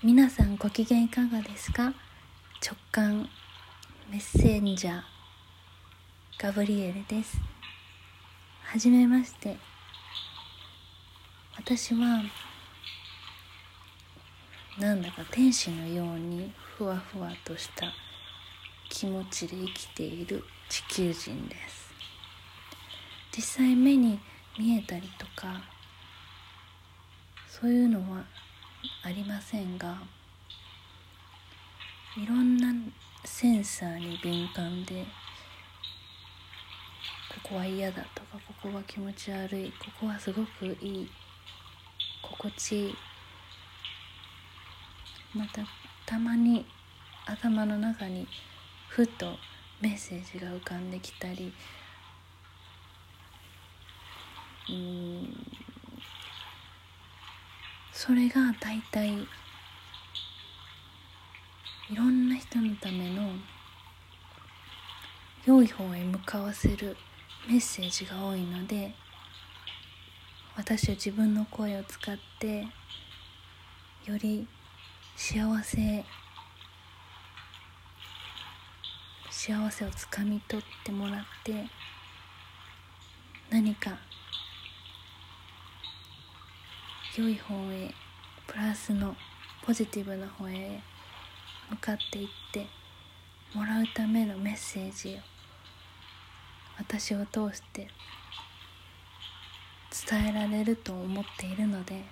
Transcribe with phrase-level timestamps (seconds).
[0.00, 1.92] 皆さんご機嫌いかがですか？
[2.64, 3.28] 直感
[4.08, 5.02] メッセンジャー
[6.38, 7.36] ガブリエルです。
[8.62, 9.56] はじめまして。
[11.56, 12.22] 私は
[14.78, 17.92] なんだか天使のようにふわふわとした
[18.90, 21.90] 気持ちで生きている地球人です。
[23.36, 24.20] 実際目に
[24.56, 25.60] 見えたりとか
[27.48, 28.22] そういうのは
[29.02, 29.98] ありませんが
[32.16, 32.72] いろんな
[33.24, 35.04] センサーに敏感で
[37.44, 41.10] ここは嫌だとかここは気持ち悪いここはすごくいい
[42.22, 42.94] 心地いい
[45.34, 45.62] また
[46.06, 46.66] たまに
[47.26, 48.26] 頭の中に
[48.88, 49.36] ふと
[49.80, 51.52] メッセージが浮かんできたり
[54.68, 55.67] うん
[58.00, 59.08] それが大体
[61.90, 63.28] いろんな人のための
[65.44, 66.96] 良い方へ向かわせる
[67.48, 68.94] メッセージが多いので
[70.56, 72.68] 私は自分の声を使って
[74.06, 74.46] より
[75.16, 76.04] 幸せ
[79.28, 81.66] 幸せをつかみ取ってもらって
[83.50, 83.98] 何か
[87.18, 87.92] 良い方へ
[88.46, 89.16] プラスの
[89.66, 90.80] ポジティブな方へ
[91.68, 92.64] 向かっていって
[93.52, 95.18] もらうためのメッセージを
[96.78, 97.88] 私を通して
[100.08, 102.04] 伝えられると思っているので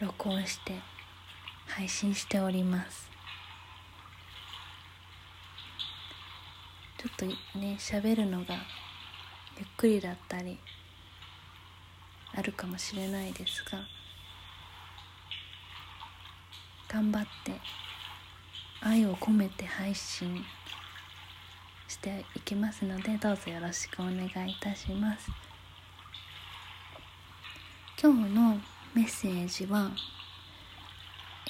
[0.00, 0.80] 録音して
[1.68, 3.08] 配信しております。
[6.98, 7.26] ちょっと
[7.58, 8.56] ね喋るのが
[9.56, 10.58] ゆっくりだったり
[12.34, 13.78] あるかもしれないですが
[16.88, 17.52] 頑張って
[18.80, 20.44] 愛を込めて配信
[21.88, 25.30] していきますのでどうぞよろしくお願いいたします。
[28.02, 28.60] 今日の
[28.94, 29.90] メッセージは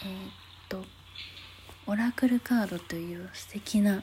[0.05, 0.31] えー、っ
[0.69, 0.85] と
[1.87, 4.03] オラクルカードという素敵な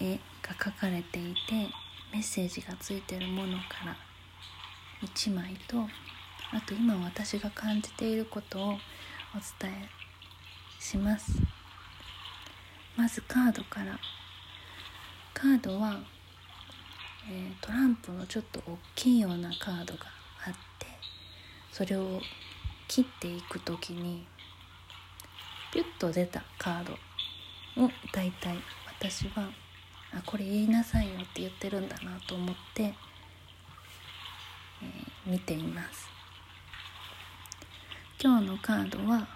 [0.00, 1.68] 絵が描かれていて
[2.12, 3.96] メッセージがついてるものから
[5.04, 5.78] 1枚と
[6.52, 8.74] あと今私が感じていることをお
[9.60, 9.88] 伝え
[10.80, 11.32] します。
[12.96, 13.98] まずカードから。
[15.34, 15.98] カードは、
[17.28, 20.04] えー、トランプのちょっと大きいようなカードが
[20.46, 20.86] あって
[21.72, 22.20] それを
[22.86, 24.24] 切っていく時に
[25.72, 26.92] ピュッと出たカード
[27.84, 28.56] を大体
[29.00, 29.48] 私は
[30.12, 32.94] あこれ言いなさいよって言ってるんだなと思って、
[35.26, 36.08] 見ています。
[38.22, 39.26] 今日のカードは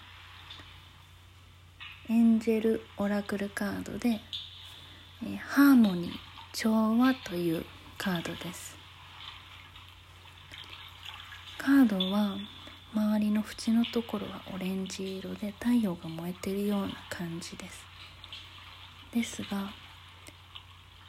[2.10, 4.20] エンジェルオラクルカードで、
[5.22, 6.12] えー、ハーモニー
[6.52, 7.64] 調和という
[7.96, 8.76] カードです。
[11.56, 12.36] カードは
[12.94, 17.84] 周りの縁のところはオレンジ色で太陽が燃えてるような感じです。
[19.12, 19.70] ですが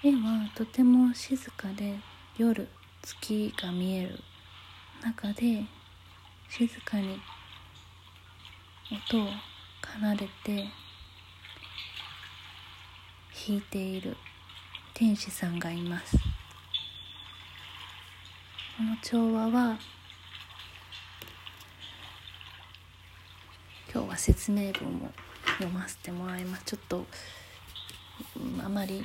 [0.04, 1.96] 絵はとても静かで
[2.38, 2.68] 夜
[3.02, 4.20] 月が見える
[5.04, 5.66] 中で
[6.50, 7.22] 静かに
[8.92, 9.28] 音を
[9.82, 9.88] 奏
[10.18, 10.68] でて
[13.48, 14.18] 弾いている
[14.94, 16.18] 天使さんがいます。
[16.18, 16.24] こ
[18.84, 19.80] の調和は
[23.92, 25.12] 今日は説明文を
[25.58, 26.66] 読ませてもらいます。
[26.66, 27.06] ちょっと
[28.64, 29.02] あまり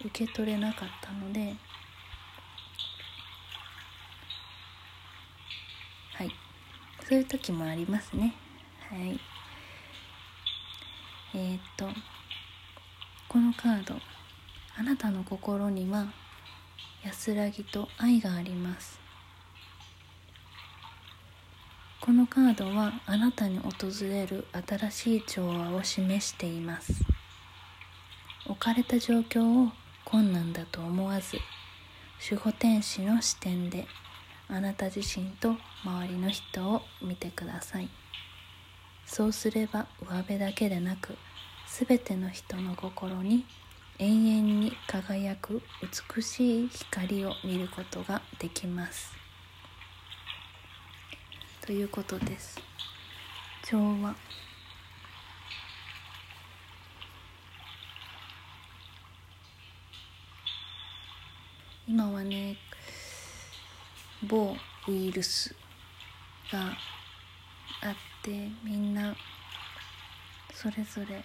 [0.00, 1.56] 受け取れなかったので
[6.14, 6.30] はい。
[7.08, 8.34] そういう時もありますね。
[8.88, 9.20] はい。
[11.34, 11.88] えー、っと
[13.28, 13.94] このカード。
[14.76, 16.12] あなたの心には
[17.04, 18.98] 安らぎと愛があります。
[22.00, 23.70] このカードはあなたに訪
[24.02, 26.92] れる新しい調和を示しています。
[28.46, 29.72] 置かれた状況を
[30.04, 31.38] 困難だと思わず
[32.30, 33.86] 守護天使の視点で
[34.48, 37.88] あなた自身と周りの人を見てください。
[39.06, 41.16] そうすれば上辺だけでなく
[41.66, 43.44] 全ての人の心に
[43.98, 45.62] 永遠に輝く
[46.16, 49.12] 美しい光を見ることができます。
[51.60, 52.60] ということです。
[53.64, 54.14] 調和
[61.86, 62.56] 今はね
[64.24, 64.56] 某
[64.88, 65.54] ウイルス
[66.50, 66.76] が
[67.82, 69.14] あってみんな
[70.52, 71.22] それぞれ、うん、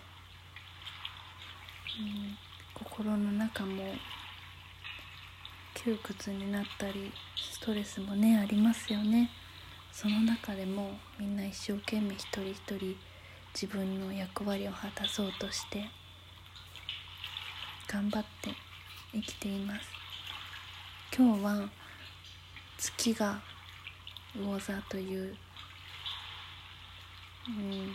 [2.74, 3.84] 心の中も
[5.74, 9.30] 窮屈になったりストレスもねありますよね。
[9.92, 12.96] その中でもみんな一生懸命一人一人
[13.54, 15.90] 自分の役割を果たそうとして
[17.92, 18.52] 頑張って
[19.12, 19.90] 生きています。
[21.18, 21.70] 今日は
[22.80, 23.42] 月が
[24.34, 25.36] 魚座という、
[27.50, 27.94] うん、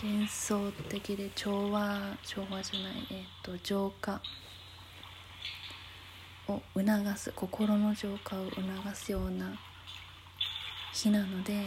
[0.00, 4.20] 幻想的で調和調和じゃないえっ、ー、と浄化
[6.46, 8.62] を促す心の浄化を促
[8.94, 9.58] すような
[10.92, 11.62] 日なのできっ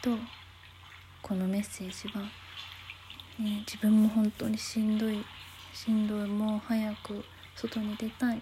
[0.00, 0.10] と
[1.20, 2.22] このメッセージは、
[3.40, 5.24] ね、自分も本当にしんどい
[5.74, 7.24] しんどいもう早く
[7.56, 8.40] 外に出たい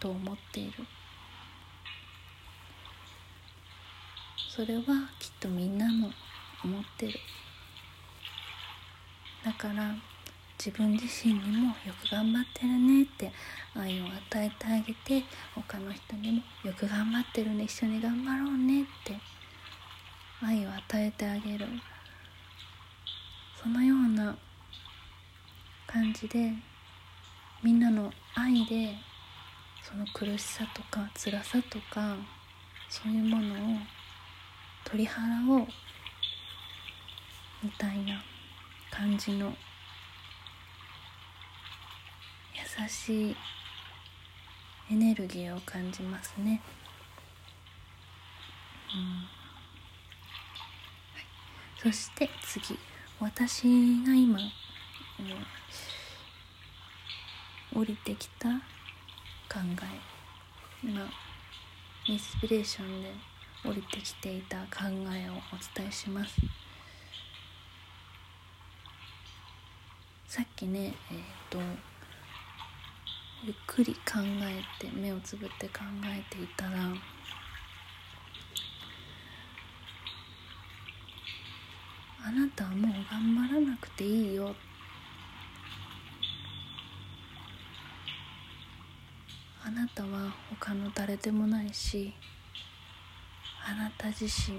[0.00, 0.72] と思っている。
[4.48, 4.82] それは
[5.18, 6.10] きっとみんなも
[6.64, 7.20] 思ってる。
[9.44, 9.94] だから
[10.58, 13.32] 自分自身にもよく頑張ってるねって
[13.74, 15.24] 愛を与えてあげて
[15.54, 19.16] 他の人にもよく頑張ってるね一緒に頑張ろうねって
[20.42, 21.66] 愛を与えてあげる。
[23.62, 24.36] そのような
[25.86, 26.52] 感じで
[27.62, 28.94] みんなの愛で
[29.90, 32.16] その苦しさとか辛さとか
[32.88, 33.78] そういうものを
[34.84, 35.66] 取り払おう
[37.62, 38.22] みたいな
[38.90, 39.52] 感じの
[42.54, 43.36] 優しい
[44.92, 46.60] エネルギーを感じますね。
[48.94, 49.02] うん。
[49.02, 49.24] は
[51.88, 52.78] い、そして次。
[53.18, 53.64] 私
[54.04, 54.38] が今、
[57.74, 58.48] うん、降りてきた
[59.52, 61.02] 考え今
[62.06, 63.12] インスピレーションで
[63.64, 66.36] 降りてきていた考えをお伝えします。
[70.28, 71.20] さっきねえっ、ー、
[71.50, 71.58] と
[73.44, 76.70] ゆっくり考えて目をつぶって考えていたら
[82.24, 84.54] あなたはもう頑張らなくていいよ
[89.64, 92.12] あなたは他の誰でもないし
[93.66, 94.58] あなた自身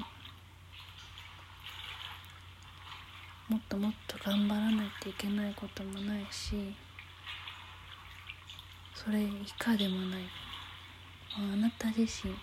[3.47, 6.73] もっともっと頑張らないといけないこともないし
[8.93, 10.21] それ以下でもない。
[11.33, 12.35] あなた自身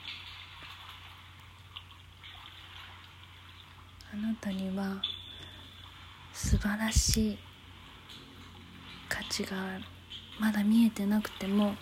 [4.12, 5.02] あなたには
[6.32, 7.38] 素晴らしい
[9.08, 9.84] 価値がある。
[10.40, 11.74] まだ見えてなくても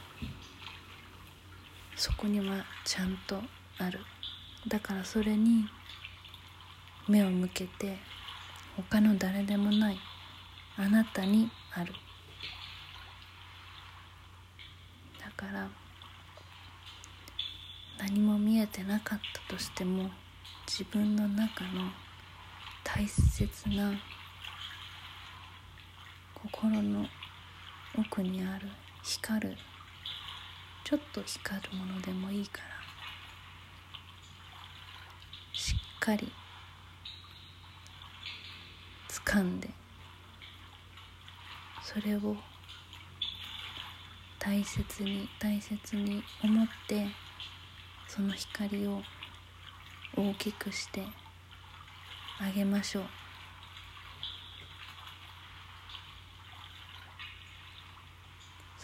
[1.96, 3.40] そこにはちゃんと
[3.78, 4.00] ある。
[4.69, 5.66] だからそれに
[7.08, 7.96] 目を向けて
[8.76, 9.98] 他の誰でもない。
[10.76, 11.94] あなたにある。
[15.19, 15.69] だから
[17.98, 20.10] 何も見えてなかったとしても
[20.66, 21.90] 自分の中の
[22.84, 23.93] 大切な
[26.34, 27.06] 心の
[27.98, 28.69] 奥にある
[29.02, 29.56] 光る
[30.87, 32.69] ちょっと光るものでもいいから。
[35.53, 36.31] しっかり
[39.08, 39.69] 掴んで
[41.82, 42.37] それを
[44.39, 47.08] 大切に大切に思って
[48.06, 49.03] その光を
[50.17, 51.03] 大きくして
[52.39, 53.26] あげましょう。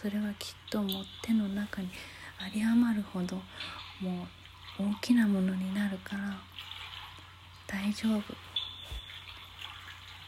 [0.03, 1.87] それはきっともう手の中に
[2.53, 3.37] 有り余るほど
[4.01, 4.27] も
[4.77, 6.37] う大きなものになるから
[7.65, 8.23] 大丈夫。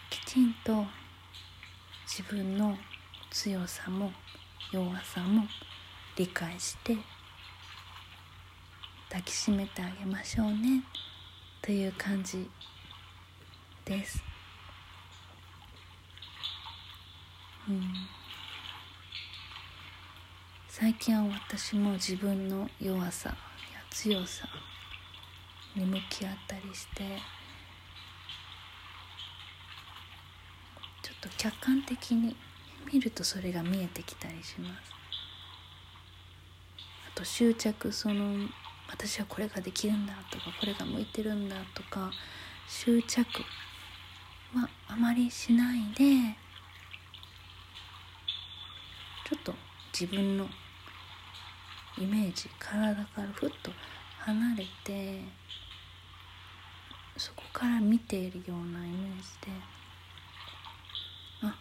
[0.10, 0.86] きちんと
[2.08, 2.78] 自分の
[3.30, 4.14] 強さも
[4.72, 5.44] 弱さも
[6.16, 6.96] 理解して
[9.10, 10.86] 抱きしめてあげましょうね。
[11.62, 12.50] という感じ
[13.84, 14.24] です。
[17.68, 17.84] うん、
[20.78, 23.36] 最近は私も自分の弱さや
[23.90, 24.46] 強さ
[25.74, 27.04] に向き合ったりして
[31.02, 32.36] ちょっと客観的に
[32.92, 34.92] 見るとそれが見えてきたりします。
[37.10, 38.50] あと執着その
[38.90, 42.12] 私はこれができるんだとかこれが向いてるんだとか
[42.68, 43.26] 執着
[44.54, 46.36] はあまりしないで
[49.30, 49.54] ちょっと
[49.98, 50.50] 自分の
[51.98, 53.72] イメージ体からふっと
[54.20, 55.22] 離れて
[57.18, 59.52] そこから見ているようなイメージで
[61.44, 61.56] あ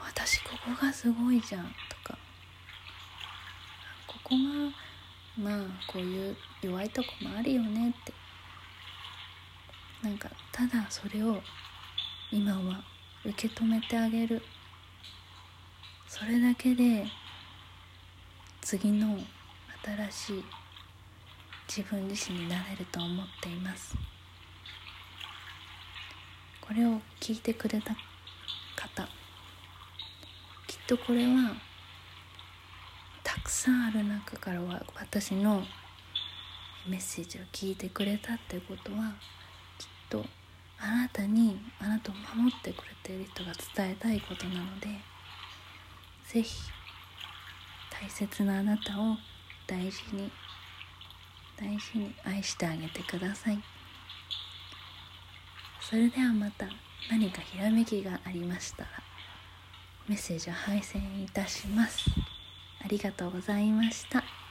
[0.00, 1.70] 私ここがすごいじゃんと
[2.04, 2.18] か
[4.06, 4.72] ここが
[5.36, 8.12] まあこういう弱いとこもあるよねって
[10.02, 11.40] なんかただそれを
[12.30, 12.84] 今は
[13.24, 14.42] 受け止めてあげる。
[16.14, 17.06] それだけで
[18.60, 19.18] 次の
[19.84, 20.44] 新しい
[21.68, 23.96] 自分自身になれると思っています。
[26.72, 27.94] これを聞いてくれた
[28.76, 29.06] 方
[30.66, 31.54] きっとこれは
[33.22, 35.64] たくさんある中からは私の
[36.88, 39.12] メッセージを聞いてくれたっていうことは
[39.76, 40.24] きっと
[40.78, 44.88] あなたにあなたを守ってくれている人が伝えたいことなので
[46.26, 46.70] 是非
[47.90, 49.16] 大切なあなたを
[49.66, 50.30] 大事に
[51.56, 53.58] 大事に愛してあげてください
[55.80, 56.66] それではまた
[57.10, 58.88] 何かひらめきがありましたら
[60.08, 62.10] メッセージを配信いたします
[62.84, 64.41] ありがとうございました。